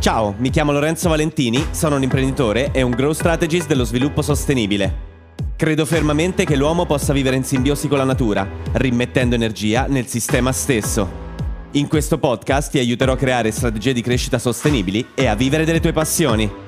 Ciao, 0.00 0.32
mi 0.38 0.50
chiamo 0.50 0.70
Lorenzo 0.70 1.08
Valentini, 1.08 1.66
sono 1.72 1.96
un 1.96 2.04
imprenditore 2.04 2.70
e 2.70 2.82
un 2.82 2.92
growth 2.92 3.16
strategist 3.16 3.66
dello 3.66 3.82
sviluppo 3.82 4.22
sostenibile. 4.22 5.06
Credo 5.56 5.84
fermamente 5.84 6.44
che 6.44 6.54
l'uomo 6.54 6.86
possa 6.86 7.12
vivere 7.12 7.34
in 7.34 7.42
simbiosi 7.42 7.88
con 7.88 7.98
la 7.98 8.04
natura, 8.04 8.48
rimettendo 8.74 9.34
energia 9.34 9.86
nel 9.88 10.06
sistema 10.06 10.52
stesso. 10.52 11.26
In 11.72 11.88
questo 11.88 12.16
podcast 12.18 12.70
ti 12.70 12.78
aiuterò 12.78 13.14
a 13.14 13.16
creare 13.16 13.50
strategie 13.50 13.92
di 13.92 14.00
crescita 14.00 14.38
sostenibili 14.38 15.04
e 15.16 15.26
a 15.26 15.34
vivere 15.34 15.64
delle 15.64 15.80
tue 15.80 15.92
passioni. 15.92 16.67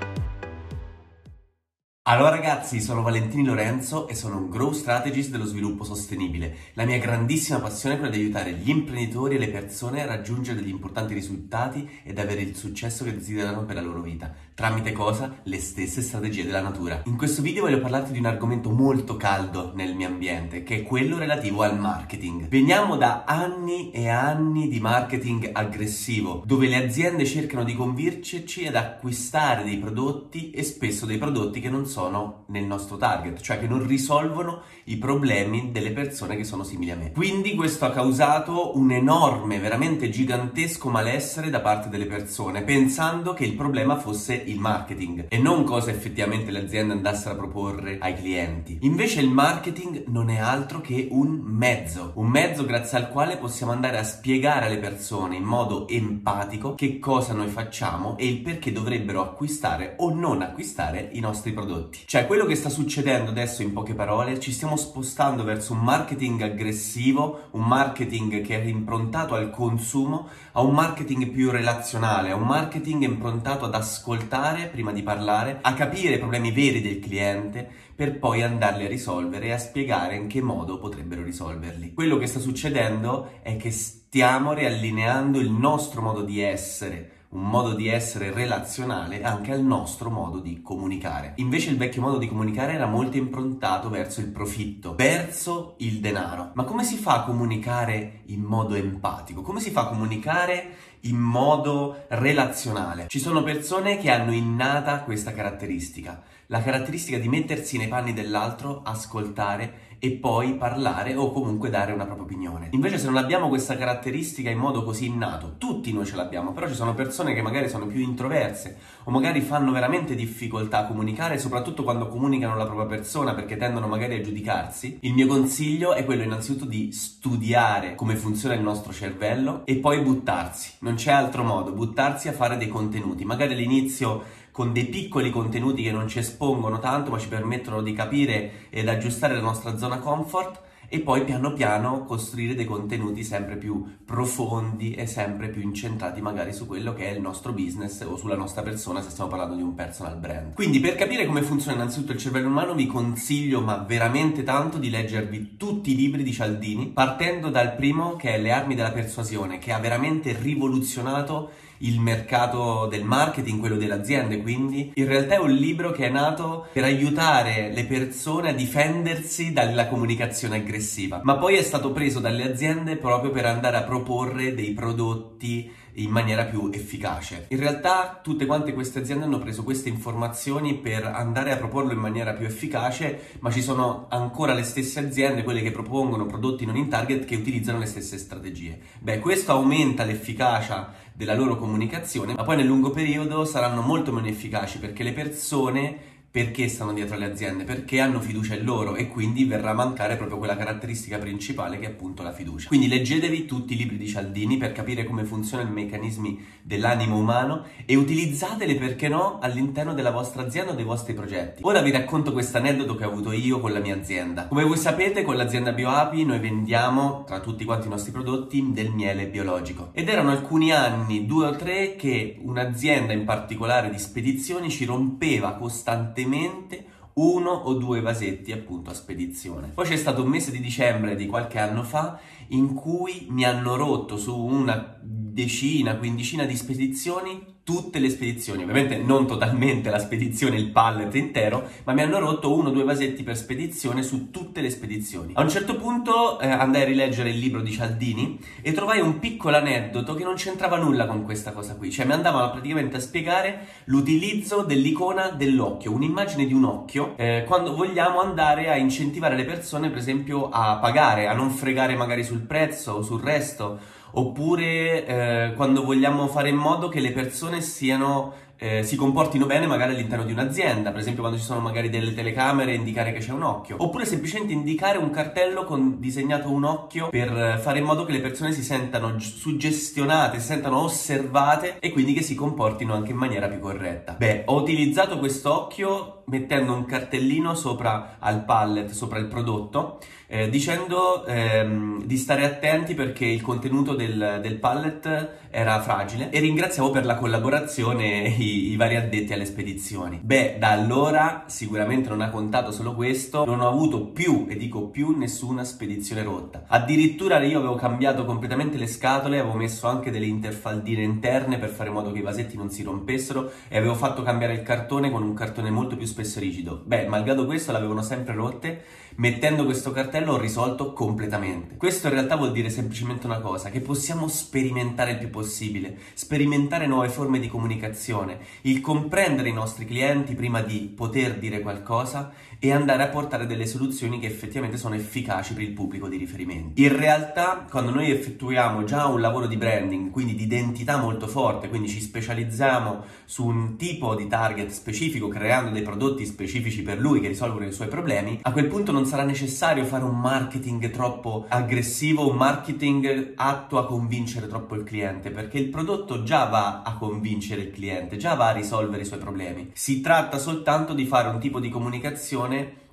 Allora 2.11 2.31
ragazzi, 2.31 2.81
sono 2.81 3.03
Valentini 3.03 3.45
Lorenzo 3.45 4.09
e 4.09 4.17
sono 4.17 4.37
un 4.37 4.51
Growth 4.51 4.75
Strategist 4.75 5.31
dello 5.31 5.45
sviluppo 5.45 5.85
sostenibile. 5.85 6.57
La 6.73 6.85
mia 6.85 6.99
grandissima 6.99 7.61
passione 7.61 7.95
è 7.95 7.99
quella 7.99 8.13
di 8.13 8.21
aiutare 8.21 8.51
gli 8.51 8.69
imprenditori 8.69 9.37
e 9.37 9.39
le 9.39 9.49
persone 9.49 10.03
a 10.03 10.07
raggiungere 10.07 10.59
degli 10.59 10.71
importanti 10.71 11.15
risultati 11.15 11.89
ed 12.03 12.19
avere 12.19 12.41
il 12.41 12.57
successo 12.57 13.05
che 13.05 13.15
desiderano 13.15 13.65
per 13.65 13.77
la 13.77 13.83
loro 13.83 14.01
vita. 14.01 14.35
Tramite 14.61 14.93
cosa? 14.93 15.39
Le 15.45 15.59
stesse 15.59 16.03
strategie 16.03 16.45
della 16.45 16.61
natura. 16.61 17.01
In 17.07 17.17
questo 17.17 17.41
video 17.41 17.63
voglio 17.63 17.81
parlarti 17.81 18.13
di 18.13 18.19
un 18.19 18.27
argomento 18.27 18.69
molto 18.69 19.17
caldo 19.17 19.73
nel 19.75 19.95
mio 19.95 20.07
ambiente, 20.07 20.63
che 20.65 20.81
è 20.81 20.83
quello 20.83 21.17
relativo 21.17 21.63
al 21.63 21.79
marketing. 21.79 22.47
Veniamo 22.47 22.99
da 22.99 23.25
anni 23.25 23.91
e 23.91 24.11
anni 24.11 24.69
di 24.69 24.79
marketing 24.79 25.49
aggressivo, 25.55 26.43
dove 26.45 26.69
le 26.69 26.77
aziende 26.77 27.25
cercano 27.25 27.65
di 27.65 27.75
convincerci 27.75 28.67
ad 28.67 28.75
acquistare 28.75 29.65
dei 29.65 29.79
prodotti 29.79 30.51
e 30.51 30.63
spesso 30.63 31.07
dei 31.07 31.17
prodotti 31.17 31.59
che 31.59 31.71
non 31.71 31.87
sono 31.87 32.45
nel 32.49 32.65
nostro 32.65 32.99
target, 32.99 33.41
cioè 33.41 33.59
che 33.59 33.67
non 33.67 33.87
risolvono 33.87 34.61
i 34.85 34.99
problemi 34.99 35.71
delle 35.73 35.93
persone 35.93 36.37
che 36.37 36.45
sono 36.45 36.65
simili 36.65 36.91
a 36.91 36.97
me. 36.97 37.13
Quindi 37.13 37.55
questo 37.55 37.87
ha 37.87 37.93
causato 37.93 38.77
un 38.77 38.91
enorme, 38.91 39.59
veramente 39.59 40.11
gigantesco 40.11 40.91
malessere 40.91 41.49
da 41.49 41.61
parte 41.61 41.89
delle 41.89 42.05
persone, 42.05 42.61
pensando 42.61 43.33
che 43.33 43.47
il 43.47 43.55
problema 43.55 43.97
fosse 43.97 44.49
il 44.51 44.61
marketing 44.61 45.27
e 45.29 45.39
non 45.39 45.65
cosa 45.65 45.91
effettivamente 45.91 46.51
le 46.51 46.65
aziende 46.65 46.93
andassero 46.93 47.35
a 47.35 47.39
proporre 47.39 47.99
ai 48.01 48.15
clienti. 48.15 48.79
Invece 48.83 49.21
il 49.21 49.31
marketing 49.31 50.05
non 50.09 50.31
è 50.31 50.39
altro 50.39 50.81
che 50.81 51.09
un 51.11 51.41
mezzo, 51.43 52.13
un 52.15 52.29
mezzo 52.29 52.65
grazie 52.65 52.99
al 52.99 53.11
quale 53.11 53.37
possiamo 53.37 53.73
andare 53.73 53.99
a 53.99 54.05
spiegare 54.05 54.67
alle 54.67 54.79
persone 54.79 55.37
in 55.37 55.45
modo 55.45 55.89
empatico 55.89 56.75
che 56.75 56.99
cosa 56.99 57.33
noi 57.33 57.49
facciamo 57.49 58.17
e 58.19 58.27
il 58.27 58.41
perché 58.41 58.73
dovrebbero 58.73 59.23
acquistare 59.23 59.95
o 59.99 60.13
non 60.13 60.43
acquistare 60.43 61.11
i 61.13 61.21
nostri 61.21 61.53
prodotti. 61.53 62.01
Cioè, 62.07 62.27
quello 62.27 62.45
che 62.45 62.55
sta 62.55 62.69
succedendo 62.69 63.31
adesso 63.31 63.63
in 63.63 63.73
poche 63.73 63.95
parole, 63.95 64.41
ci 64.41 64.53
stiamo 64.53 64.77
spostando 64.77 65.45
verso 65.45 65.73
un 65.73 65.81
marketing 65.81 66.43
aggressivo, 66.43 67.49
un 67.53 67.63
marketing 67.63 68.43
che 68.43 68.61
è 68.61 68.65
improntato 68.65 69.35
al 69.35 69.51
consumo, 69.51 70.29
a 70.53 70.63
un 70.63 70.75
marketing 70.75 71.29
più 71.29 71.51
relazionale, 71.51 72.31
a 72.31 72.37
un 72.37 72.47
marketing 72.47 73.03
improntato 73.03 73.65
ad 73.65 73.75
ascoltare 73.75 74.40
prima 74.71 74.93
di 74.93 75.03
parlare, 75.03 75.59
a 75.61 75.75
capire 75.75 76.15
i 76.15 76.19
problemi 76.19 76.51
veri 76.51 76.81
del 76.81 76.99
cliente 76.99 77.69
per 77.95 78.19
poi 78.19 78.43
andarli 78.43 78.87
a 78.87 78.89
risolvere 78.89 79.47
e 79.47 79.53
a 79.53 79.59
spiegare 79.59 80.17
in 80.17 80.27
che 80.27 80.41
modo 80.41 80.79
potrebbero 80.79 81.23
risolverli. 81.23 81.93
Quello 81.93 82.17
che 82.17 82.27
sta 82.27 82.39
succedendo 82.39 83.41
è 83.43 83.57
che 83.57 83.71
stiamo 83.71 84.53
riallineando 84.53 85.39
il 85.39 85.51
nostro 85.51 86.01
modo 86.01 86.23
di 86.23 86.41
essere 86.41 87.19
un 87.31 87.43
modo 87.43 87.75
di 87.75 87.87
essere 87.87 88.33
relazionale 88.33 89.23
anche 89.23 89.53
al 89.53 89.63
nostro 89.63 90.11
modo 90.11 90.41
di 90.41 90.63
comunicare. 90.63 91.35
Invece 91.37 91.71
il 91.71 91.77
vecchio 91.77 92.03
modo 92.03 92.19
di 92.19 92.27
comunicare 92.27 92.73
era 92.73 92.87
molto 92.87 93.19
improntato 93.19 93.89
verso 93.89 94.21
il 94.21 94.27
profitto, 94.27 94.97
verso 94.97 95.75
il 95.79 96.01
denaro. 96.01 96.51
Ma 96.55 96.65
come 96.65 96.83
si 96.83 96.97
fa 96.97 97.19
a 97.19 97.23
comunicare 97.23 98.23
in 98.27 98.41
modo 98.41 98.75
empatico? 98.75 99.43
Come 99.43 99.61
si 99.61 99.71
fa 99.71 99.83
a 99.83 99.89
comunicare 99.89 100.71
in 101.03 101.17
modo 101.17 102.05
relazionale? 102.09 103.07
Ci 103.09 103.21
sono 103.21 103.43
persone 103.43 103.99
che 103.99 104.11
hanno 104.11 104.33
innata 104.33 105.01
questa 105.01 105.33
caratteristica, 105.33 106.23
la 106.51 106.63
caratteristica 106.63 107.17
di 107.19 107.29
mettersi 107.29 107.79
nei 107.79 107.87
panni 107.87 108.13
dell'altro, 108.13 108.83
ascoltare 108.85 109.89
e 110.03 110.13
poi 110.13 110.55
parlare 110.55 111.15
o 111.15 111.31
comunque 111.31 111.69
dare 111.69 111.93
una 111.93 112.07
propria 112.07 112.25
opinione. 112.25 112.69
Invece 112.73 112.99
se 112.99 113.05
non 113.05 113.19
abbiamo 113.19 113.49
questa 113.49 113.77
caratteristica 113.77 114.49
in 114.49 114.59
modo 114.59 114.83
così 114.83 115.07
innato, 115.07 115.57
tutti 115.59 115.93
noi 115.93 116.07
ce 116.07 116.17
l'abbiamo, 116.17 116.53
però 116.53 116.67
ci 116.67 116.75
sono 116.75 116.95
persone 116.95 117.35
che 117.35 117.43
magari 117.43 117.69
sono 117.69 117.87
più 117.87 118.01
introverse 118.01 118.79
o 119.05 119.11
magari 119.11 119.43
fanno 119.43 119.71
veramente 119.71 120.15
difficoltà 120.15 120.79
a 120.79 120.87
comunicare, 120.87 121.39
soprattutto 121.39 121.85
quando 121.85 122.09
comunicano 122.09 122.57
la 122.57 122.65
propria 122.65 122.87
persona 122.87 123.35
perché 123.35 123.57
tendono 123.57 123.87
magari 123.87 124.17
a 124.17 124.23
giudicarsi. 124.23 124.99
Il 125.03 125.13
mio 125.13 125.27
consiglio 125.27 125.93
è 125.93 126.05
quello 126.05 126.23
innanzitutto 126.23 126.65
di 126.65 126.91
studiare 126.93 127.95
come 127.95 128.17
funziona 128.17 128.55
il 128.55 128.63
nostro 128.63 128.93
cervello 128.93 129.63
e 129.67 129.77
poi 129.77 130.01
buttarsi. 130.01 130.73
Non 130.81 130.95
c'è 130.95 131.13
altro 131.13 131.45
modo, 131.45 131.73
buttarsi 131.73 132.27
a 132.27 132.33
fare 132.33 132.57
dei 132.57 132.69
contenuti. 132.69 133.25
Magari 133.25 133.53
all'inizio 133.53 134.25
con 134.51 134.73
dei 134.73 134.87
piccoli 134.87 135.31
contenuti 135.31 135.83
che 135.83 135.93
non 135.93 136.09
ci 136.09 136.19
espongono 136.19 136.79
tanto 136.79 137.11
ma 137.11 137.19
ci 137.19 137.29
permettono 137.29 137.83
di 137.83 137.93
capire 137.93 138.69
ed 138.71 138.89
aggiustare 138.89 139.35
la 139.35 139.41
nostra 139.41 139.77
zona 139.77 139.99
comfort 139.99 140.61
e 140.93 140.99
poi 140.99 141.25
piano 141.25 141.53
piano 141.53 142.05
costruire 142.05 142.57
dei 142.57 142.65
contenuti 142.65 143.23
sempre 143.23 143.57
più 143.57 143.99
profondi 144.05 144.93
e 144.93 145.07
sempre 145.07 145.49
più 145.49 145.63
incentrati 145.63 146.21
magari 146.21 146.53
su 146.53 146.67
quello 146.67 146.93
che 146.95 147.09
è 147.09 147.13
il 147.13 147.21
nostro 147.21 147.53
business 147.53 148.01
o 148.01 148.17
sulla 148.17 148.35
nostra 148.35 148.63
persona 148.63 149.01
se 149.01 149.11
stiamo 149.11 149.31
parlando 149.31 149.55
di 149.55 149.63
un 149.63 149.77
personal 149.77 150.17
brand. 150.17 150.55
Quindi 150.55 150.81
per 150.81 150.97
capire 150.97 151.27
come 151.27 151.43
funziona 151.43 151.77
innanzitutto 151.77 152.11
il 152.11 152.19
cervello 152.19 152.49
umano 152.49 152.75
vi 152.75 152.89
consiglio 152.89 153.61
ma 153.61 153.77
veramente 153.77 154.43
tanto 154.43 154.79
di 154.79 154.91
leggervi 154.91 155.57
tutti 155.57 155.93
i 155.93 155.97
libri 155.97 156.25
di 156.25 156.33
Cialdini 156.33 156.89
partendo 156.89 157.51
dal 157.51 157.77
primo 157.77 158.17
che 158.17 158.35
è 158.35 158.39
Le 158.41 158.51
armi 158.51 158.75
della 158.75 158.91
persuasione 158.91 159.59
che 159.59 159.71
ha 159.71 159.79
veramente 159.79 160.37
rivoluzionato 160.37 161.51
il 161.83 162.01
mercato 162.01 162.87
del 162.87 163.05
marketing, 163.05 163.59
quello 163.59 163.77
delle 163.77 163.95
aziende, 163.95 164.41
quindi 164.43 164.93
in 164.95 165.07
realtà 165.07 165.35
è 165.35 165.39
un 165.39 165.53
libro 165.53 165.93
che 165.93 166.07
è 166.07 166.11
nato 166.11 166.69
per 166.73 166.85
aiutare 166.85 167.71
le 167.73 167.85
persone 167.85 168.51
a 168.51 168.55
difendersi 168.55 169.53
dalla 169.53 169.89
comunicazione 169.89 170.57
aggressiva, 170.57 170.79
ma 171.23 171.37
poi 171.37 171.57
è 171.57 171.63
stato 171.63 171.93
preso 171.93 172.21
dalle 172.21 172.45
aziende 172.45 172.97
proprio 172.97 173.31
per 173.31 173.47
andare 173.47 173.77
a 173.77 173.83
proporre 173.83 174.55
dei 174.55 174.73
prodotti 174.73 175.71
in 175.95 176.11
maniera 176.11 176.45
più 176.45 176.71
efficace. 176.73 177.47
In 177.49 177.59
realtà 177.59 178.21
tutte 178.23 178.47
quante 178.47 178.73
queste 178.73 179.01
aziende 179.01 179.25
hanno 179.25 179.39
preso 179.39 179.65
queste 179.65 179.89
informazioni 179.89 180.75
per 180.75 181.05
andare 181.05 181.53
a 181.53 181.57
proporlo 181.57 181.93
in 181.93 181.99
maniera 181.99 182.33
più 182.33 182.47
efficace, 182.47 183.37
ma 183.41 183.51
ci 183.51 183.63
sono 183.63 184.07
ancora 184.09 184.55
le 184.55 184.63
stesse 184.63 185.01
aziende, 185.01 185.43
quelle 185.43 185.63
che 185.63 185.73
propongono 185.73 186.27
prodotti 186.27 186.65
non 186.65 186.77
in 186.77 186.89
target, 186.89 187.25
che 187.25 187.37
utilizzano 187.37 187.79
le 187.79 187.87
stesse 187.87 188.19
strategie. 188.19 188.79
Beh, 189.01 189.19
questo 189.19 189.53
aumenta 189.53 190.05
l'efficacia 190.05 190.93
della 191.13 191.35
loro 191.35 191.57
comunicazione, 191.57 192.35
ma 192.35 192.45
poi 192.45 192.57
nel 192.57 192.67
lungo 192.67 192.91
periodo 192.91 193.45
saranno 193.45 193.83
molto 193.83 194.13
meno 194.13 194.29
efficaci 194.29 194.79
perché 194.79 195.03
le 195.03 195.13
persone 195.13 195.99
perché 196.31 196.69
stanno 196.69 196.93
dietro 196.93 197.17
alle 197.17 197.25
aziende, 197.25 197.65
perché 197.65 197.99
hanno 197.99 198.21
fiducia 198.21 198.55
in 198.55 198.65
loro 198.65 198.95
e 198.95 199.09
quindi 199.09 199.45
verrà 199.45 199.71
a 199.71 199.75
mancare 199.75 200.17
proprio 200.17 200.39
quella 200.39 200.57
caratteristica 200.57 201.19
principale 201.19 201.79
che 201.81 201.87
è 201.87 201.89
appunto 201.89 202.23
la 202.23 202.33
fiducia. 202.33 202.69
Quindi 202.69 202.87
leggetevi 202.87 203.47
tutti 203.47 203.75
i 203.75 203.77
libri 203.77 203.97
di 203.97 204.07
Cialdini 204.07 204.57
per 204.57 204.71
capire 204.71 205.05
come 205.05 205.25
funzionano 205.25 205.71
i 205.71 205.73
meccanismi 205.73 206.47
dell'animo 206.63 207.19
umano 207.19 207.65
e 207.85 207.97
utilizzateli 207.97 208.77
perché 208.77 209.09
no 209.09 209.39
all'interno 209.41 209.93
della 209.93 210.13
vostra 210.13 210.43
azienda 210.43 210.71
o 210.71 210.75
dei 210.77 210.85
vostri 210.85 211.15
progetti. 211.15 211.63
Ora 211.65 211.81
vi 211.81 211.91
racconto 211.91 212.33
questo 212.33 212.59
aneddoto 212.59 212.95
che 212.95 213.05
ho 213.05 213.09
avuto 213.09 213.33
io 213.33 213.59
con 213.59 213.73
la 213.73 213.81
mia 213.81 213.97
azienda. 213.97 214.47
Come 214.47 214.63
voi 214.63 214.77
sapete 214.77 215.25
con 215.25 215.37
l'azienda 215.37 215.73
BioApi 215.73 216.25
noi 216.25 216.39
vendiamo 216.39 217.25
tra 217.27 217.41
tutti 217.41 217.65
quanti 217.65 217.89
i 217.89 217.91
nostri 217.91 218.13
prodotti 218.13 218.71
del 218.71 218.91
miele 218.91 219.27
biologico 219.27 219.89
ed 219.93 220.09
erano 220.09 220.31
alcuni 220.31 220.71
anni, 220.71 221.27
due 221.27 221.47
o 221.47 221.57
tre, 221.57 221.97
che 221.97 222.39
un'azienda 222.41 223.13
in 223.13 223.25
particolare 223.25 223.91
di 223.91 223.99
spedizioni 223.99 224.71
ci 224.71 224.85
rompeva 224.85 225.55
costantemente 225.55 226.19
costantemente 226.21 226.85
uno 227.13 227.51
o 227.51 227.75
due 227.75 228.01
vasetti 228.01 228.53
appunto 228.53 228.91
a 228.91 228.95
spedizione. 228.95 229.69
Poi 229.75 229.87
c'è 229.87 229.97
stato 229.97 230.23
un 230.23 230.29
mese 230.29 230.51
di 230.51 230.61
dicembre 230.61 231.17
di 231.17 231.27
qualche 231.27 231.59
anno 231.59 231.83
fa 231.83 232.19
in 232.49 232.75
cui 232.75 233.27
mi 233.31 233.45
hanno 233.45 233.77
rotto 233.77 234.17
su 234.17 234.37
una 234.37 234.99
decina, 235.33 235.97
quindicina 235.97 236.45
di 236.45 236.57
spedizioni 236.57 237.59
tutte 237.71 238.01
le 238.01 238.11
spedizioni, 238.11 238.63
ovviamente 238.63 238.97
non 238.97 239.29
totalmente 239.29 239.91
la 239.91 240.01
spedizione, 240.01 240.57
il 240.57 240.71
pallet 240.71 241.15
intero, 241.15 241.69
ma 241.85 241.93
mi 241.93 242.03
hanno 242.03 242.19
rotto 242.19 242.53
uno 242.53 242.71
o 242.71 242.73
due 242.73 242.83
vasetti 242.83 243.23
per 243.23 243.37
spedizione 243.37 244.03
su 244.03 244.33
tutte 244.33 244.61
le 244.61 244.71
spedizioni. 244.71 245.35
A 245.37 245.43
un 245.43 245.49
certo 245.49 245.77
punto 245.77 246.41
eh, 246.41 246.49
andai 246.49 246.83
a 246.83 246.87
rileggere 246.87 247.31
il 247.31 247.39
libro 247.39 247.61
di 247.61 247.71
Cialdini 247.71 248.41
e 248.61 248.73
trovai 248.73 249.01
un 249.01 249.21
piccolo 249.21 249.57
aneddoto 249.57 250.15
che 250.15 250.25
non 250.25 250.35
c'entrava 250.35 250.79
nulla 250.79 251.07
con 251.07 251.23
questa 251.23 251.53
cosa 251.53 251.77
qui, 251.77 251.93
cioè 251.93 252.07
mi 252.07 252.13
andavano 252.13 252.51
praticamente 252.51 252.97
a 252.97 253.01
spiegare 253.01 253.67
l'utilizzo 253.85 254.63
dell'icona 254.63 255.29
dell'occhio, 255.29 255.93
un'immagine 255.93 256.47
di 256.47 256.53
un 256.53 256.65
occhio, 256.65 257.15
eh, 257.17 257.45
quando 257.47 257.77
vogliamo 257.77 258.21
andare 258.21 258.69
a 258.69 258.77
incentivare 258.77 259.37
le 259.37 259.45
persone 259.45 259.91
per 259.91 259.99
esempio 259.99 260.49
a 260.49 260.79
pagare, 260.79 261.29
a 261.29 261.35
non 261.35 261.51
fregare 261.51 261.95
magari 261.95 262.25
sul 262.25 262.41
prezzo 262.41 262.95
o 262.95 263.03
sul 263.03 263.21
resto, 263.21 263.99
oppure 264.13 265.07
eh, 265.07 265.53
quando 265.55 265.85
vogliamo 265.85 266.27
fare 266.29 266.49
in 266.49 266.57
modo 266.57 266.89
che 266.89 267.01
le 267.01 267.13
persone 267.13 267.61
siano 267.61 268.33
eh, 268.63 268.83
si 268.83 268.95
comportino 268.95 269.47
bene 269.47 269.67
magari 269.67 269.95
all'interno 269.95 270.25
di 270.25 270.33
un'azienda, 270.33 270.91
per 270.91 271.01
esempio 271.01 271.23
quando 271.23 271.39
ci 271.39 271.45
sono 271.45 271.61
magari 271.61 271.89
delle 271.89 272.13
telecamere 272.13 272.75
indicare 272.75 273.11
che 273.11 273.21
c'è 273.21 273.33
un 273.33 273.43
occhio, 273.43 273.77
oppure 273.79 274.05
semplicemente 274.05 274.53
indicare 274.53 274.99
un 274.99 275.09
cartello 275.09 275.65
con 275.65 275.99
disegnato 275.99 276.51
un 276.51 276.65
occhio 276.65 277.09
per 277.09 277.59
fare 277.63 277.79
in 277.79 277.87
modo 277.87 278.05
che 278.05 278.13
le 278.13 278.21
persone 278.21 278.53
si 278.53 278.63
sentano 278.63 279.19
suggestionate, 279.19 280.41
si 280.41 280.47
sentano 280.47 280.83
osservate 280.83 281.79
e 281.81 281.91
quindi 281.91 282.13
che 282.13 282.21
si 282.21 282.35
comportino 282.35 282.93
anche 282.93 283.13
in 283.13 283.17
maniera 283.17 283.49
più 283.49 283.61
corretta. 283.61 284.15
Beh, 284.19 284.43
ho 284.45 284.61
utilizzato 284.61 285.19
questo 285.19 285.55
occhio 285.55 286.21
mettendo 286.31 286.73
un 286.73 286.85
cartellino 286.85 287.55
sopra 287.55 288.17
al 288.19 288.45
pallet, 288.45 288.91
sopra 288.91 289.19
il 289.19 289.27
prodotto, 289.27 289.99
eh, 290.29 290.49
dicendo 290.49 291.27
ehm, 291.27 292.05
di 292.05 292.17
stare 292.17 292.45
attenti 292.45 292.95
perché 292.95 293.27
il 293.27 293.43
contenuto 293.43 293.95
del, 293.95 294.39
del, 294.41 294.59
pallet 294.59 295.39
era 295.51 295.81
fragile 295.81 296.31
e 296.31 296.39
ringraziavo 296.39 296.91
per 296.91 297.05
la 297.05 297.17
collaborazione 297.17 298.23
i, 298.51 298.77
vari 298.77 298.97
addetti 298.97 299.33
alle 299.33 299.45
spedizioni. 299.45 300.21
Beh, 300.23 300.57
da 300.59 300.71
allora 300.71 301.45
sicuramente 301.47 302.09
non 302.09 302.21
ha 302.21 302.31
contato 302.31 302.73
solo 302.73 302.95
questo, 302.95 303.45
non 303.45 303.61
ho 303.61 303.69
avuto 303.69 304.07
più, 304.07 304.47
e 304.49 304.57
dico 304.57 304.89
più, 304.89 305.17
nessuna 305.17 305.65
spedizione 305.65 306.23
rotta. 306.23 306.65
Addirittura 306.67 307.39
io 307.41 307.59
avevo 307.59 307.75
cambiato 307.75 308.25
completamente 308.25 308.77
le 308.77 308.87
scatole, 308.87 309.39
avevo 309.39 309.57
messo 309.57 309.87
anche 309.87 310.11
delle 310.11 310.27
interfaldine 310.27 311.03
interne 311.03 311.59
per 311.59 311.71
fare 311.71 311.89
in 311.89 311.95
modo 311.95 312.13
che 312.13 312.19
i 312.19 312.23
vasetti 312.23 312.57
non 312.57 312.71
si 312.71 312.83
rompessero 312.83 313.51
e 313.69 313.77
avevo 313.77 313.95
fatto 313.95 314.23
cambiare 314.23 314.55
il 314.55 314.63
cartone 314.63 315.11
con 315.11 315.23
un 315.23 315.35
cartone 315.35 315.71
molto 315.71 315.97
più 315.97 316.07
spesso 316.07 316.41
rigido. 316.41 316.83
Beh, 316.85 317.07
malgrado 317.07 317.47
questo 317.47 317.73
l'avevano 317.73 318.03
sempre 318.03 318.35
rotte, 318.35 318.85
mettendo 319.17 319.65
questo 319.65 319.91
cartello 319.91 320.33
l'ho 320.33 320.39
risolto 320.39 320.93
completamente. 320.93 321.77
Questo 321.77 322.07
in 322.07 322.15
realtà 322.15 322.37
vuol 322.37 322.53
dire 322.53 322.71
semplicemente 322.71 323.27
una 323.27 323.41
cosa, 323.41 323.71
che 323.71 323.81
possiamo 323.81 324.29
sperimentare 324.29 325.13
il 325.13 325.19
più 325.19 325.31
possibile, 325.31 325.99
sperimentare 326.15 326.87
nuove 326.87 327.09
forme 327.09 327.39
di 327.39 327.49
comunicazione, 327.49 328.39
il 328.63 328.81
comprendere 328.81 329.49
i 329.49 329.55
nostri 329.55 329.85
clienti 329.85 330.35
prima 330.35 330.61
di 330.63 330.93
poter 330.95 331.39
dire 331.39 331.61
qualcosa 331.61 332.33
e 332.63 332.73
andare 332.73 333.03
a 333.03 333.09
portare 333.09 333.47
delle 333.47 333.65
soluzioni 333.65 334.19
che 334.19 334.27
effettivamente 334.27 334.77
sono 334.77 334.95
efficaci 334.95 335.55
per 335.55 335.63
il 335.63 335.73
pubblico 335.73 336.09
di 336.09 336.19
riferimento. 336.19 336.81
In 336.81 336.95
realtà, 336.95 337.65
quando 337.69 337.91
noi 337.91 338.11
effettuiamo 338.11 338.85
già 338.85 339.07
un 339.07 339.21
lavoro 339.21 339.47
di 339.47 339.57
branding, 339.57 340.11
quindi 340.11 340.35
di 340.35 340.43
identità 340.43 340.99
molto 340.99 341.27
forte, 341.27 341.71
quindi 341.71 341.89
ci 341.89 342.03
specializziamo 342.03 343.03
su 343.25 343.47
un 343.47 343.77
tipo 343.77 344.15
di 344.15 344.27
target 344.27 344.69
specifico, 344.69 345.29
creando 345.29 345.71
dei 345.71 345.81
prodotti 345.83 346.27
specifici 346.27 346.83
per 346.83 346.99
lui 346.99 347.21
che 347.21 347.29
risolvono 347.29 347.65
i 347.65 347.73
suoi 347.73 347.89
problemi, 347.89 348.41
a 348.43 348.53
quel 348.53 348.67
punto 348.67 348.93
non 348.93 349.07
sarà 349.07 349.25
necessario 349.25 349.85
fare 349.85 350.05
un 350.05 350.19
marketing 350.19 350.91
troppo 350.91 351.47
aggressivo, 351.49 352.29
un 352.29 352.37
marketing 352.37 353.33
atto 353.37 353.79
a 353.79 353.87
convincere 353.87 354.49
troppo 354.49 354.75
il 354.75 354.85
cliente, 354.85 355.31
perché 355.31 355.57
il 355.57 355.71
prodotto 355.71 356.23
già 356.23 356.45
va 356.45 356.83
a 356.83 356.95
convincere 356.97 357.63
il 357.63 357.71
cliente, 357.71 358.19
già 358.19 358.35
va 358.35 358.49
a 358.49 358.53
risolvere 358.53 359.03
i 359.03 359.07
suoi 359.07 359.19
problemi. 359.19 359.71
Si 359.73 360.03
tratta 360.03 360.37
soltanto 360.37 360.93
di 360.93 361.07
fare 361.07 361.29
un 361.29 361.41
tipo 361.41 361.59
di 361.59 361.71
comunicazione 361.71 362.50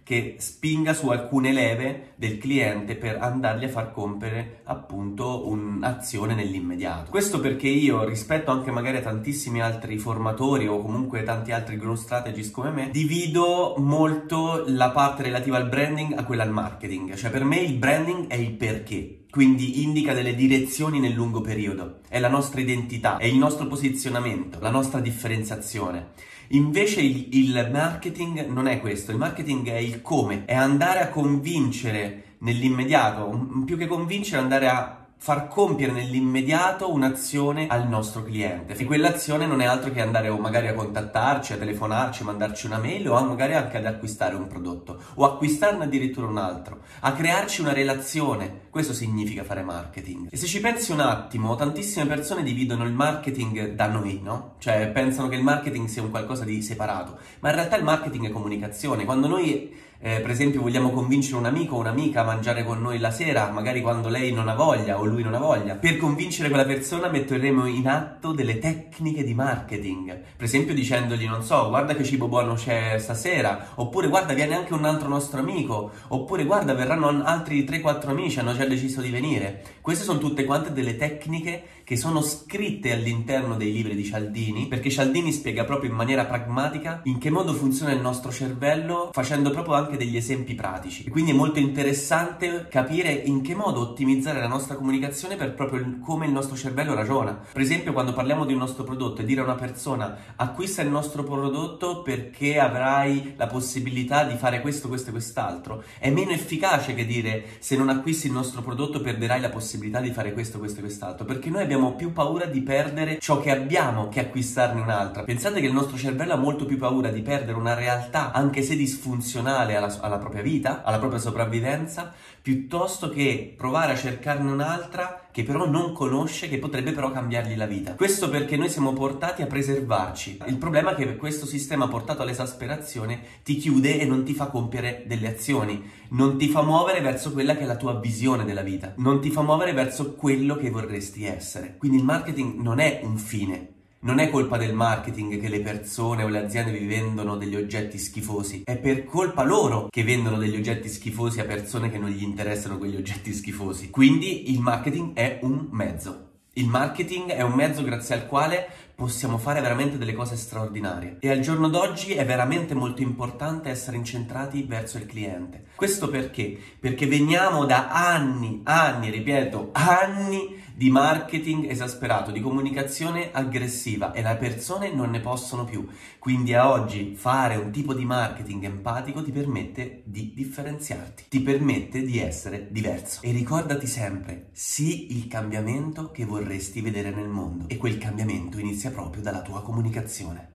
che 0.08 0.36
spinga 0.40 0.94
su 0.94 1.10
alcune 1.10 1.52
leve 1.52 2.14
del 2.16 2.38
cliente 2.38 2.96
per 2.96 3.18
andargli 3.20 3.66
a 3.66 3.70
far 3.70 3.92
compiere 3.92 4.62
appunto 4.64 5.50
un'azione 5.50 6.34
nell'immediato. 6.34 7.12
Questo 7.12 7.42
perché 7.42 7.68
io 7.68 8.06
rispetto 8.06 8.50
anche 8.52 8.72
magari 8.72 8.96
a 8.98 9.02
tantissimi 9.02 9.62
altri 9.62 9.98
formatori 9.98 10.66
o 10.66 10.82
comunque 10.82 11.24
tanti 11.24 11.52
altri 11.52 11.78
growth 11.78 11.98
strategist 11.98 12.52
come 12.52 12.72
me, 12.72 12.90
divido 12.90 13.76
molto 13.80 14.64
la 14.68 14.92
parte 14.92 15.24
relativa 15.24 15.58
al 15.58 15.68
branding 15.68 16.14
a 16.18 16.24
quella 16.24 16.44
al 16.44 16.52
marketing. 16.52 17.14
Cioè 17.16 17.30
per 17.30 17.44
me 17.44 17.60
il 17.60 17.74
branding 17.74 18.28
è 18.28 18.36
il 18.36 18.52
perché 18.52 19.26
quindi 19.30 19.84
indica 19.84 20.14
delle 20.14 20.36
direzioni 20.36 21.02
nel 21.02 21.12
lungo 21.12 21.42
periodo, 21.42 22.00
è 22.08 22.18
la 22.18 22.30
nostra 22.30 22.62
identità, 22.62 23.18
è 23.18 23.26
il 23.26 23.38
nostro 23.38 23.68
posizionamento, 23.68 24.60
la 24.62 24.72
nostra 24.72 25.02
differenziazione. 25.02 26.12
Invece 26.50 27.02
il, 27.02 27.28
il, 27.32 27.70
marketing 27.72 28.48
non 28.48 28.68
è 28.68 28.80
questo, 28.80 29.12
il 29.12 29.18
marketing 29.18 29.68
è 29.68 29.78
il 29.78 30.02
come, 30.02 30.46
è 30.46 30.56
andare 30.56 31.00
a 31.00 31.10
convincere 31.10 32.36
nell'immediato, 32.40 33.64
più 33.66 33.78
che 33.78 33.88
convincere, 33.88 34.42
andare 34.42 34.68
a 34.68 35.07
far 35.20 35.48
compiere 35.48 35.92
nell'immediato 35.92 36.92
un'azione 36.92 37.68
al 37.68 37.88
nostro 37.88 38.24
cliente 38.24 38.76
e 38.76 38.86
quell'azione 38.86 39.46
non 39.46 39.62
è 39.62 39.66
altro 39.66 39.92
che 39.92 40.00
andare 40.00 40.30
o 40.30 40.38
magari 40.38 40.68
a 40.68 40.74
contattarci, 40.74 41.54
a 41.54 41.58
telefonarci, 41.58 42.24
mandarci 42.24 42.68
una 42.68 42.78
mail 42.78 43.10
o 43.10 43.24
magari 43.24 43.56
anche 43.56 43.78
ad 43.78 43.86
acquistare 43.86 44.36
un 44.36 44.48
prodotto 44.48 45.00
o 45.16 45.26
acquistarne 45.26 45.86
addirittura 45.86 46.28
un 46.28 46.38
altro, 46.38 46.82
a 47.02 47.14
crearci 47.14 47.62
una 47.62 47.74
relazione. 47.74 48.66
Questo 48.70 48.94
significa 48.94 49.44
fare 49.44 49.64
marketing. 49.64 50.28
E 50.30 50.38
se 50.38 50.46
ci 50.46 50.60
pensi 50.60 50.92
un 50.92 51.00
attimo, 51.00 51.56
tantissime 51.56 52.06
persone 52.06 52.44
dividono 52.44 52.86
il 52.86 52.94
marketing 52.94 53.74
da 53.74 53.88
noi, 53.88 54.22
no? 54.24 54.54
Cioè 54.60 54.88
pensano 54.90 55.28
che 55.28 55.36
il 55.36 55.44
marketing 55.44 55.88
sia 55.88 56.04
un 56.04 56.12
qualcosa 56.12 56.46
di 56.46 56.62
separato, 56.62 57.18
ma 57.40 57.50
in 57.50 57.56
realtà 57.56 57.76
il 57.76 57.84
marketing 57.84 58.28
è 58.28 58.32
comunicazione. 58.32 59.04
Quando 59.04 59.28
noi 59.28 59.86
eh, 60.00 60.20
per 60.20 60.30
esempio 60.30 60.62
vogliamo 60.62 60.92
convincere 60.92 61.38
un 61.38 61.46
amico 61.46 61.76
o 61.76 61.80
un'amica 61.80 62.22
a 62.22 62.26
mangiare 62.26 62.64
con 62.64 62.82
noi 62.82 63.00
la 63.00 63.12
sera, 63.12 63.50
magari 63.50 63.82
quando 63.82 64.10
lei 64.10 64.32
non 64.32 64.48
ha 64.48 64.56
voglia 64.56 65.00
o 65.00 65.06
lui 65.06 65.24
non 65.24 65.34
ha 65.34 65.40
voglia. 65.40 65.76
Per 65.76 65.98
convincere 65.98 66.50
quella 66.50 66.66
persona 66.66 67.10
metteremo 67.10 67.66
in 67.66 67.88
atto 67.88 68.32
delle 68.32 68.60
tecniche 68.60 69.24
di 69.24 69.34
marketing, 69.34 70.08
per 70.36 70.46
esempio 70.46 70.74
dicendogli, 70.74 71.28
non 71.28 71.44
so, 71.44 71.70
guarda 71.70 71.96
che 71.96 72.04
cibo 72.04 72.28
buono 72.28 72.54
c'è 72.54 72.98
stasera, 73.00 73.70
oppure 73.76 74.08
guarda 74.08 74.34
viene 74.34 74.56
anche 74.56 74.74
un 74.74 74.86
altro 74.86 75.08
nostro 75.08 75.40
amico, 75.40 75.92
oppure 76.10 76.46
guarda 76.46 76.74
verranno 76.74 77.24
altri 77.24 77.64
3-4 77.64 78.10
amici, 78.10 78.40
hanno 78.40 78.56
già 78.56 78.66
deciso 78.66 79.02
di 79.02 79.10
venire. 79.10 79.64
Queste 79.82 80.04
sono 80.04 80.20
tutte 80.20 80.46
quante 80.46 80.72
delle 80.72 80.96
tecniche 80.98 81.64
che 81.88 81.96
sono 81.96 82.22
scritte 82.22 82.92
all'interno 82.92 83.56
dei 83.56 83.72
libri 83.72 83.96
di 83.96 84.04
Cialdini, 84.04 84.68
perché 84.68 84.90
Cialdini 84.90 85.32
spiega 85.32 85.64
proprio 85.64 85.90
in 85.90 85.96
maniera 85.96 86.26
pragmatica 86.26 87.00
in 87.06 87.18
che 87.18 87.30
modo 87.30 87.54
funziona 87.54 87.94
il 87.94 88.02
nostro 88.02 88.30
cervello, 88.30 89.12
facendo 89.14 89.52
proprio 89.52 89.76
anche 89.76 89.96
degli 89.96 90.18
esempi 90.18 90.54
pratici. 90.54 91.06
E 91.06 91.10
quindi 91.10 91.32
è 91.32 91.34
molto 91.34 91.60
interessante 91.60 92.68
capire 92.70 93.14
in 93.14 93.42
che 93.42 93.56
modo 93.56 93.80
ottimizzare 93.80 94.42
la 94.42 94.50
nostra 94.50 94.76
comunicazione 94.76 95.38
per 95.38 95.54
proprio 95.54 96.00
come 96.02 96.26
il 96.26 96.34
nostro 96.34 96.58
cervello 96.58 96.94
ragiona. 96.94 97.40
Per 97.54 97.62
esempio, 97.62 97.94
quando 97.94 98.12
parliamo 98.12 98.44
di 98.44 98.52
un 98.52 98.60
nostro 98.60 98.84
prodotto 98.84 99.22
e 99.22 99.24
dire 99.24 99.40
a 99.40 99.46
una 99.46 99.56
persona 99.56 100.18
acquista 100.36 100.82
il 100.82 100.90
nostro 100.90 101.24
prodotto 101.24 102.02
perché 102.02 102.60
avrai 102.60 103.36
la 103.38 103.48
possibilità 103.48 104.26
di 104.26 104.36
fare 104.36 104.60
questo, 104.60 104.90
questo 104.90 105.08
e 105.08 105.12
quest'altro, 105.14 105.86
è 106.00 106.10
meno 106.10 106.32
efficace 106.32 106.94
che 106.94 107.06
dire 107.06 107.46
se 107.60 107.78
non 107.78 107.88
acquisti 107.88 108.28
il 108.28 108.34
nostro 108.34 108.62
prodotto 108.62 109.00
perderai 109.00 109.40
la 109.40 109.50
possibilità 109.50 110.02
di 110.02 110.12
fare 110.12 110.34
questo, 110.34 110.58
questo 110.58 110.80
e 110.80 110.82
quest'altro, 110.82 111.24
perché 111.24 111.50
noi 111.50 111.62
abbiamo 111.62 111.76
abbiamo 111.78 111.96
più 111.96 112.12
paura 112.12 112.46
di 112.46 112.62
perdere 112.62 113.20
ciò 113.20 113.40
che 113.40 113.52
abbiamo 113.52 114.10
che 114.10 114.20
acquistarne 114.22 114.82
un'altra. 114.82 115.24
Pensate 115.24 115.60
che 115.62 115.68
il 115.68 115.74
nostro 115.74 115.96
cervello 115.96 116.34
ha 116.34 116.38
molto 116.38 116.66
più 116.66 116.78
paura 116.78 117.10
di 117.10 117.22
perdere 117.22 117.58
una 117.58 117.76
realtà, 117.76 118.32
anche 118.32 118.64
se 118.64 118.76
disfunzionale 118.76 119.76
alla, 119.76 119.96
alla 120.02 120.18
propria 120.18 120.42
vita, 120.42 120.84
alla 120.84 120.98
propria 120.98 121.20
sopravvivenza, 121.20 122.12
piuttosto 122.42 123.10
che 123.10 123.54
provare 123.56 123.92
a 123.94 123.96
cercarne 123.96 124.50
un'altra 124.50 125.27
che 125.38 125.44
però 125.44 125.70
non 125.70 125.94
conosce, 125.94 126.50
che 126.50 126.58
potrebbe 126.58 126.94
però 126.94 127.12
cambiargli 127.12 127.56
la 127.56 127.68
vita. 127.68 127.94
Questo 127.94 128.28
perché 128.28 128.58
noi 128.58 128.70
siamo 128.70 128.94
portati 128.94 129.44
a 129.44 129.46
preservarci. 129.46 130.40
Il 130.48 130.58
problema 130.58 130.94
è 130.94 130.96
che 130.96 131.16
questo 131.16 131.46
sistema 131.46 131.88
portato 131.88 132.24
all'esasperazione 132.24 133.22
ti 133.44 133.58
chiude 133.58 134.00
e 134.00 134.06
non 134.06 134.24
ti 134.24 134.34
fa 134.34 134.48
compiere 134.48 135.04
delle 135.06 135.28
azioni, 135.28 135.88
non 136.10 136.40
ti 136.40 136.48
fa 136.50 136.64
muovere 136.64 137.02
verso 137.02 137.34
quella 137.34 137.56
che 137.56 137.66
è 137.66 137.68
la 137.68 137.78
tua 137.78 138.00
visione 138.00 138.46
della 138.46 138.64
vita, 138.64 138.96
non 138.98 139.22
ti 139.22 139.30
fa 139.30 139.44
muovere 139.44 139.74
verso 139.74 140.16
quello 140.16 140.56
che 140.56 140.72
vorresti 140.72 141.24
essere. 141.26 141.76
Quindi 141.78 141.98
il 141.98 142.04
marketing 142.04 142.60
non 142.60 142.80
è 142.80 143.02
un 143.04 143.20
fine, 143.20 143.76
non 144.08 144.20
è 144.20 144.30
colpa 144.30 144.56
del 144.56 144.74
marketing 144.74 145.38
che 145.38 145.50
le 145.50 145.60
persone 145.60 146.24
o 146.24 146.30
le 146.30 146.40
aziende 146.40 146.72
vi 146.72 146.86
vendono 146.86 147.36
degli 147.36 147.58
oggetti 147.58 147.98
schifosi, 147.98 148.62
è 148.64 148.78
per 148.78 149.04
colpa 149.04 149.44
loro 149.44 149.90
che 149.90 150.06
vendono 150.06 150.38
degli 150.38 150.56
oggetti 150.56 150.88
schifosi 150.88 151.42
a 151.42 151.46
persone 151.46 151.92
che 151.92 151.98
non 151.98 152.10
gli 152.10 152.24
interessano 152.24 152.78
quegli 152.78 152.96
oggetti 152.96 153.34
schifosi. 153.34 153.90
Quindi 153.90 154.50
il 154.50 154.62
marketing 154.62 155.14
è 155.14 155.40
un 155.42 155.68
mezzo. 155.72 156.28
Il 156.54 156.70
marketing 156.70 157.32
è 157.32 157.42
un 157.42 157.52
mezzo 157.52 157.84
grazie 157.84 158.16
al 158.16 158.28
quale 158.28 158.68
possiamo 158.96 159.38
fare 159.38 159.60
veramente 159.60 159.98
delle 159.98 160.14
cose 160.14 160.38
straordinarie 160.38 161.18
e 161.20 161.30
al 161.30 161.42
giorno 161.42 161.68
d'oggi 161.68 162.14
è 162.14 162.26
veramente 162.26 162.74
molto 162.74 163.04
importante 163.04 163.70
essere 163.70 163.98
incentrati 163.98 164.64
verso 164.64 164.98
il 164.98 165.06
cliente. 165.06 165.66
Questo 165.76 166.08
perché? 166.08 166.58
Perché 166.80 167.06
veniamo 167.06 167.66
da 167.66 167.90
anni, 167.90 168.62
anni, 168.64 169.12
ripeto, 169.12 169.70
anni 169.74 170.64
di 170.78 170.92
marketing 170.92 171.68
esasperato, 171.72 172.30
di 172.30 172.40
comunicazione 172.40 173.32
aggressiva 173.32 174.12
e 174.12 174.22
le 174.22 174.36
persone 174.36 174.94
non 174.94 175.10
ne 175.10 175.22
possono 175.22 175.66
più. 175.66 175.88
Quindi 176.20 176.54
a 176.54 176.70
oggi 176.70 177.16
fare 177.16 177.56
un 177.56 177.72
tipo 177.72 177.96
di 177.96 178.06
marketing 178.06 178.66
empatico 178.66 179.24
ti 179.24 179.32
permette 179.32 180.04
di 180.06 180.34
differenziarti, 180.36 181.24
ti 181.30 181.42
permette 181.42 182.04
di 182.04 182.20
essere 182.20 182.68
diverso. 182.70 183.22
E 183.24 183.32
ricordati 183.32 183.88
sempre, 183.88 184.50
sii 184.52 185.18
il 185.18 185.28
cambiamento 185.28 186.12
che 186.12 186.26
vorresti 186.26 186.80
vedere 186.82 187.10
nel 187.10 187.28
mondo 187.28 187.66
e 187.70 187.78
quel 187.78 187.98
cambiamento 187.98 188.60
inizia 188.60 188.92
proprio 188.92 189.24
dalla 189.24 189.42
tua 189.42 189.64
comunicazione. 189.64 190.46